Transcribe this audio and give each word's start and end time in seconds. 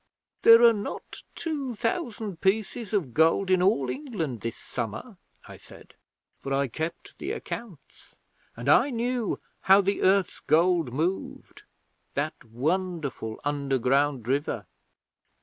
'"There 0.41 0.63
are 0.63 0.73
not 0.73 1.21
two 1.35 1.75
thousand 1.75 2.41
pieces 2.41 2.91
of 2.91 3.13
gold 3.13 3.51
in 3.51 3.61
all 3.61 3.87
England 3.87 4.41
this 4.41 4.57
summer," 4.57 5.17
I 5.47 5.57
said, 5.57 5.93
for 6.41 6.51
I 6.51 6.69
kept 6.69 7.19
the 7.19 7.31
accounts, 7.33 8.15
and 8.57 8.67
I 8.67 8.89
knew 8.89 9.39
how 9.69 9.79
the 9.79 10.01
earth's 10.01 10.39
gold 10.39 10.91
moved 10.91 11.61
that 12.15 12.43
wonderful 12.43 13.39
underground 13.43 14.27
river. 14.27 14.65